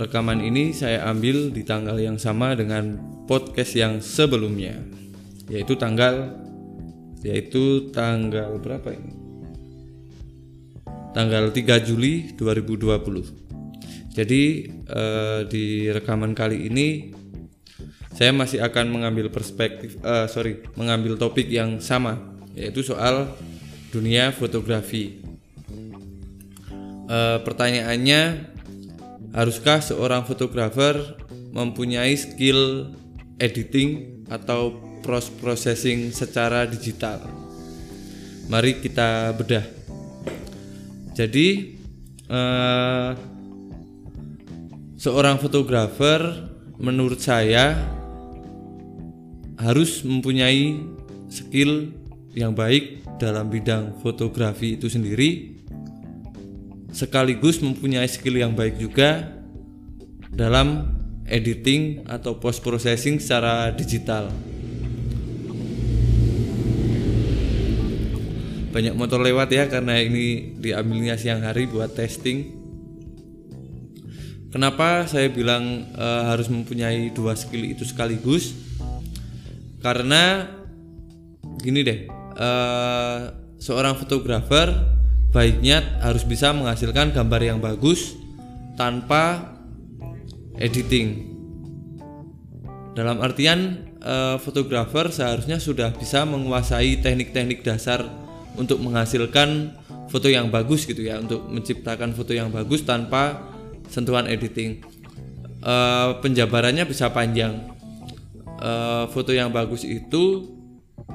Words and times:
rekaman 0.00 0.40
ini 0.40 0.72
saya 0.72 1.04
ambil 1.12 1.52
di 1.52 1.60
tanggal 1.60 2.00
yang 2.00 2.16
sama 2.16 2.56
dengan 2.56 2.96
podcast 3.28 3.76
yang 3.76 4.00
sebelumnya, 4.00 4.80
yaitu 5.52 5.76
tanggal 5.76 6.40
yaitu 7.20 7.92
tanggal 7.92 8.56
berapa 8.56 8.96
ini? 8.96 9.12
Tanggal 11.12 11.52
3 11.52 11.84
Juli 11.84 12.32
2020. 12.32 14.16
Jadi 14.16 14.42
eh, 14.72 15.40
di 15.44 15.92
rekaman 15.92 16.32
kali 16.32 16.64
ini 16.72 17.12
saya 18.16 18.32
masih 18.32 18.64
akan 18.64 18.88
mengambil 18.88 19.28
perspektif, 19.28 20.00
eh, 20.00 20.26
sorry, 20.32 20.64
mengambil 20.80 21.20
topik 21.20 21.44
yang 21.52 21.76
sama, 21.76 22.16
yaitu 22.56 22.80
soal 22.80 23.36
dunia 23.92 24.32
fotografi. 24.32 25.20
Eh, 27.10 27.38
pertanyaannya, 27.44 28.20
haruskah 29.30 29.82
seorang 29.82 30.26
fotografer 30.26 31.18
mempunyai 31.54 32.14
skill 32.14 32.92
editing 33.38 34.22
atau 34.30 34.74
processing 35.40 36.10
secara 36.14 36.66
digital? 36.66 37.22
Mari 38.50 38.82
kita 38.82 39.30
bedah. 39.34 39.66
Jadi, 41.14 41.78
eh, 42.26 43.10
seorang 44.98 45.38
fotografer 45.38 46.50
menurut 46.80 47.20
saya 47.20 47.76
harus 49.60 50.00
mempunyai 50.02 50.80
skill 51.28 51.92
yang 52.32 52.56
baik 52.56 53.04
dalam 53.20 53.52
bidang 53.52 54.00
fotografi 54.00 54.80
itu 54.80 54.88
sendiri 54.88 55.59
sekaligus 56.90 57.62
mempunyai 57.62 58.06
skill 58.06 58.38
yang 58.38 58.54
baik 58.54 58.78
juga 58.78 59.34
dalam 60.30 60.98
editing 61.30 62.06
atau 62.10 62.38
post 62.38 62.62
processing 62.62 63.22
secara 63.22 63.70
digital. 63.74 64.30
Banyak 68.70 68.94
motor 68.94 69.18
lewat 69.18 69.50
ya 69.50 69.66
karena 69.66 69.98
ini 69.98 70.54
diambilnya 70.58 71.18
siang 71.18 71.42
hari 71.42 71.66
buat 71.66 71.90
testing. 71.90 72.58
Kenapa 74.50 75.06
saya 75.06 75.30
bilang 75.30 75.90
e, 75.94 76.06
harus 76.26 76.50
mempunyai 76.50 77.10
dua 77.14 77.38
skill 77.38 77.66
itu 77.66 77.86
sekaligus? 77.86 78.54
Karena 79.78 80.46
gini 81.62 81.86
deh, 81.86 82.10
e, 82.34 82.50
seorang 83.62 83.94
fotografer 83.94 84.99
baiknya 85.30 86.02
harus 86.02 86.26
bisa 86.26 86.50
menghasilkan 86.50 87.14
gambar 87.14 87.40
yang 87.42 87.58
bagus 87.62 88.18
tanpa 88.74 89.54
editing. 90.58 91.30
Dalam 92.98 93.22
artian 93.22 93.86
e, 94.02 94.36
fotografer 94.42 95.14
seharusnya 95.14 95.62
sudah 95.62 95.94
bisa 95.94 96.26
menguasai 96.26 96.98
teknik-teknik 96.98 97.62
dasar 97.62 98.02
untuk 98.58 98.82
menghasilkan 98.82 99.78
foto 100.10 100.26
yang 100.26 100.50
bagus 100.50 100.84
gitu 100.90 101.06
ya, 101.06 101.22
untuk 101.22 101.46
menciptakan 101.46 102.10
foto 102.12 102.34
yang 102.34 102.50
bagus 102.50 102.82
tanpa 102.82 103.46
sentuhan 103.86 104.26
editing. 104.26 104.82
E, 105.62 105.74
penjabarannya 106.18 106.82
bisa 106.90 107.14
panjang. 107.14 107.70
E, 108.58 108.72
foto 109.14 109.30
yang 109.30 109.54
bagus 109.54 109.86
itu 109.86 110.58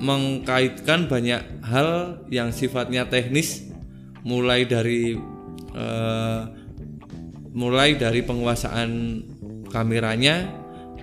mengkaitkan 0.00 1.04
banyak 1.04 1.60
hal 1.68 2.22
yang 2.32 2.48
sifatnya 2.48 3.04
teknis 3.04 3.67
mulai 4.28 4.68
dari 4.68 5.16
uh, 5.72 6.42
mulai 7.56 7.96
dari 7.96 8.20
penguasaan 8.20 8.90
kameranya, 9.72 10.52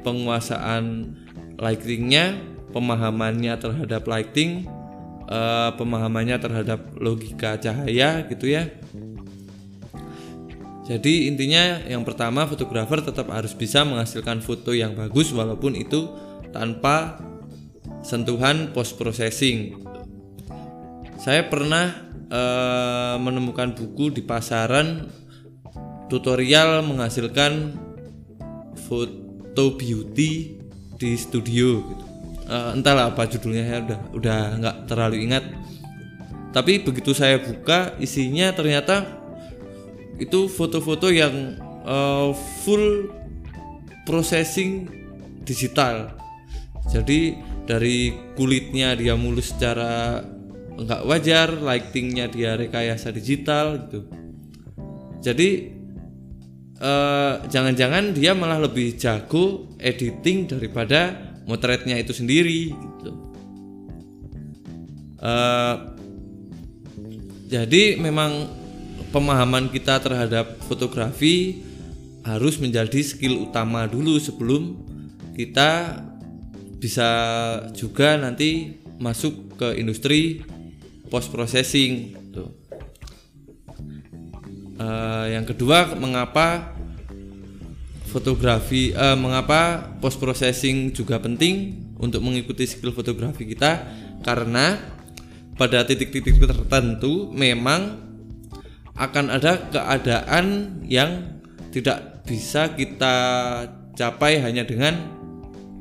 penguasaan 0.05 1.09
lightingnya, 1.57 2.37
pemahamannya 2.69 3.57
terhadap 3.57 4.05
lighting, 4.05 4.69
uh, 5.25 5.73
pemahamannya 5.73 6.37
terhadap 6.37 6.93
logika 7.01 7.57
cahaya 7.57 8.29
gitu 8.29 8.45
ya. 8.53 8.69
Jadi 10.85 11.25
intinya 11.25 11.81
yang 11.89 12.05
pertama 12.05 12.45
fotografer 12.45 13.01
tetap 13.01 13.33
harus 13.33 13.57
bisa 13.57 13.81
menghasilkan 13.81 14.37
foto 14.45 14.69
yang 14.69 14.93
bagus 14.93 15.33
walaupun 15.33 15.73
itu 15.73 16.13
tanpa 16.53 17.17
sentuhan 18.05 18.69
post 18.69 18.93
processing. 19.01 19.81
Saya 21.17 21.49
pernah 21.49 22.04
uh, 22.29 23.15
menemukan 23.21 23.73
buku 23.75 24.13
di 24.13 24.21
pasaran 24.21 25.09
tutorial 26.07 26.85
menghasilkan 26.85 27.73
foto 28.85 29.65
beauty 29.75 30.61
di 30.95 31.11
studio 31.17 31.81
gitu. 31.81 32.05
Uh, 32.45 32.77
entahlah 32.77 33.09
apa 33.09 33.25
judulnya 33.25 33.65
ya 33.65 33.77
udah 33.81 33.99
udah 34.13 34.39
nggak 34.61 34.77
terlalu 34.85 35.25
ingat. 35.25 35.43
Tapi 36.53 36.85
begitu 36.85 37.11
saya 37.11 37.41
buka 37.41 37.97
isinya 37.99 38.53
ternyata 38.55 39.03
itu 40.21 40.47
foto-foto 40.47 41.11
yang 41.11 41.59
uh, 41.83 42.31
full 42.63 43.11
processing 44.07 44.87
digital. 45.43 46.15
Jadi 46.87 47.35
dari 47.65 48.13
kulitnya 48.37 48.93
dia 48.93 49.17
mulus 49.17 49.51
secara 49.51 50.21
nggak 50.75 51.01
wajar 51.07 51.47
lightingnya 51.55 52.27
dia 52.27 52.59
rekayasa 52.59 53.11
digital 53.15 53.87
gitu. 53.87 54.07
Jadi 55.23 55.49
eh, 56.77 57.33
jangan-jangan 57.49 58.11
uh, 58.11 58.13
dia 58.13 58.31
malah 58.35 58.61
lebih 58.61 58.99
jago 58.99 59.73
editing 59.79 60.51
daripada 60.51 61.33
motretnya 61.47 61.95
itu 61.97 62.11
sendiri 62.11 62.73
gitu. 62.75 63.11
Uh, 65.25 65.97
jadi 67.49 67.97
memang 67.97 68.45
pemahaman 69.09 69.71
kita 69.71 69.97
terhadap 70.03 70.59
fotografi 70.67 71.63
harus 72.25 72.57
menjadi 72.57 72.99
skill 73.01 73.49
utama 73.49 73.87
dulu 73.89 74.17
sebelum 74.21 74.75
kita 75.37 76.03
bisa 76.81 77.09
juga 77.73 78.17
nanti 78.17 78.81
masuk 78.97 79.57
ke 79.57 79.77
industri 79.79 80.41
post 81.15 81.31
processing 81.31 82.11
tuh. 82.35 82.51
Uh, 84.75 85.31
yang 85.31 85.47
kedua 85.47 85.95
mengapa 85.95 86.75
fotografi 88.11 88.91
uh, 88.91 89.15
mengapa 89.15 89.95
post 90.03 90.19
processing 90.19 90.91
juga 90.91 91.15
penting 91.23 91.79
untuk 92.03 92.19
mengikuti 92.19 92.67
skill 92.67 92.91
fotografi 92.91 93.47
kita 93.47 93.87
karena 94.27 94.75
pada 95.55 95.87
titik-titik 95.87 96.35
tertentu 96.35 97.31
memang 97.31 97.95
akan 98.99 99.31
ada 99.31 99.71
keadaan 99.71 100.79
yang 100.83 101.39
tidak 101.71 102.27
bisa 102.27 102.75
kita 102.75 103.15
capai 103.95 104.43
hanya 104.43 104.67
dengan 104.67 104.99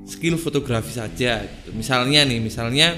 skill 0.07 0.39
fotografi 0.39 0.95
saja. 0.95 1.43
Misalnya 1.75 2.23
nih, 2.23 2.39
misalnya 2.39 2.95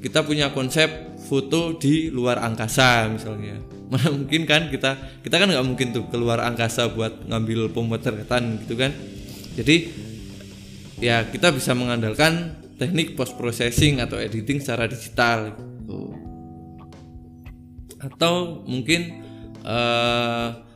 kita 0.00 0.24
punya 0.24 0.52
konsep 0.52 1.09
foto 1.30 1.78
di 1.78 2.10
luar 2.10 2.42
angkasa 2.42 3.06
misalnya 3.06 3.62
mana 3.86 4.10
mungkin 4.10 4.42
kan 4.50 4.66
kita 4.66 5.22
kita 5.22 5.38
kan 5.38 5.46
nggak 5.46 5.66
mungkin 5.66 5.94
tuh 5.94 6.10
keluar 6.10 6.42
angkasa 6.42 6.90
buat 6.90 7.30
ngambil 7.30 7.70
pemotretan 7.70 8.66
gitu 8.66 8.74
kan 8.74 8.90
jadi 9.54 9.86
ya 10.98 11.30
kita 11.30 11.54
bisa 11.54 11.70
mengandalkan 11.78 12.58
teknik 12.82 13.14
post 13.14 13.38
processing 13.38 14.02
atau 14.02 14.18
editing 14.18 14.58
secara 14.58 14.90
digital 14.90 15.54
gitu. 15.54 16.18
atau 18.02 18.66
mungkin 18.66 19.22
uh, 19.62 20.66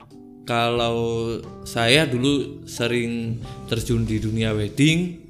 kalau 0.45 1.41
saya 1.65 2.05
dulu 2.05 2.62
sering 2.69 3.41
terjun 3.67 4.05
di 4.05 4.21
dunia 4.21 4.53
wedding 4.53 5.25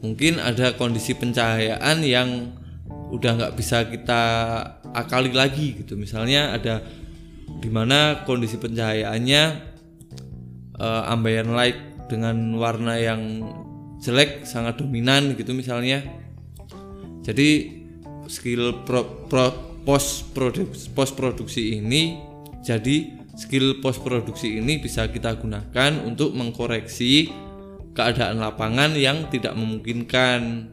mungkin 0.00 0.38
ada 0.38 0.74
kondisi 0.78 1.14
pencahayaan 1.18 1.98
yang 2.06 2.61
udah 3.12 3.30
nggak 3.36 3.54
bisa 3.54 3.84
kita 3.86 4.22
akali 4.96 5.36
lagi 5.36 5.76
gitu. 5.84 6.00
Misalnya 6.00 6.56
ada 6.56 6.80
di 7.60 7.68
mana 7.68 8.24
kondisi 8.24 8.56
pencahayaannya 8.56 9.42
uh, 10.80 11.12
ambient 11.12 11.52
light 11.52 11.78
dengan 12.08 12.56
warna 12.56 12.96
yang 12.96 13.44
jelek 14.00 14.48
sangat 14.48 14.80
dominan 14.80 15.36
gitu 15.36 15.52
misalnya. 15.52 16.00
Jadi 17.22 17.78
skill 18.26 18.82
pro, 18.88 19.28
pro, 19.28 19.76
post 19.84 20.32
produksi 20.32 20.90
post 20.90 21.12
produksi 21.14 21.78
ini 21.78 22.18
jadi 22.62 23.18
skill 23.34 23.82
post 23.82 24.02
produksi 24.02 24.58
ini 24.62 24.78
bisa 24.78 25.10
kita 25.10 25.38
gunakan 25.38 26.02
untuk 26.06 26.34
mengkoreksi 26.34 27.30
keadaan 27.92 28.40
lapangan 28.40 28.96
yang 28.96 29.28
tidak 29.28 29.52
memungkinkan 29.52 30.70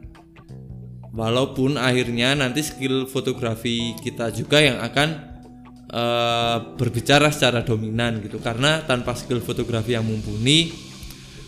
walaupun 1.10 1.78
akhirnya 1.78 2.38
nanti 2.38 2.62
skill 2.62 3.06
fotografi 3.10 3.98
kita 3.98 4.30
juga 4.30 4.62
yang 4.62 4.78
akan 4.78 5.08
eh, 5.90 6.56
berbicara 6.78 7.30
secara 7.34 7.66
dominan 7.66 8.22
gitu. 8.24 8.38
Karena 8.38 8.82
tanpa 8.86 9.14
skill 9.18 9.42
fotografi 9.42 9.94
yang 9.94 10.06
mumpuni 10.06 10.70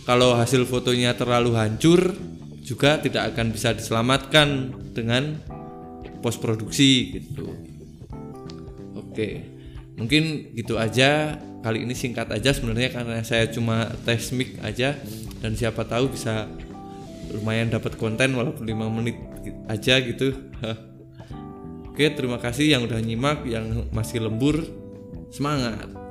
kalau 0.03 0.35
hasil 0.35 0.67
fotonya 0.67 1.15
terlalu 1.15 1.55
hancur 1.55 2.15
juga 2.63 2.99
tidak 2.99 3.35
akan 3.35 3.55
bisa 3.55 3.75
diselamatkan 3.75 4.71
dengan 4.95 5.39
post 6.23 6.43
produksi 6.43 7.19
gitu. 7.19 7.47
Oke 8.99 9.53
mungkin 9.97 10.53
gitu 10.59 10.81
aja. 10.81 11.39
Kali 11.63 11.87
ini 11.87 11.95
singkat 11.95 12.27
aja 12.27 12.51
sebenarnya 12.51 12.91
karena 12.91 13.23
saya 13.23 13.47
cuma 13.47 13.87
tes 14.03 14.35
mic 14.35 14.59
aja. 14.67 14.99
Dan 15.39 15.55
siapa 15.55 15.87
tahu 15.87 16.11
bisa 16.11 16.51
lumayan 17.33 17.73
dapat 17.73 17.97
konten 17.97 18.37
walaupun 18.37 18.65
5 18.69 18.97
menit 18.97 19.17
aja 19.69 19.99
gitu. 20.05 20.37
Oke 21.93 22.09
terima 22.13 22.41
kasih 22.41 22.77
yang 22.77 22.89
udah 22.89 23.01
nyimak 23.01 23.45
yang 23.45 23.89
masih 23.93 24.25
lembur. 24.25 24.65
Semangat 25.33 26.02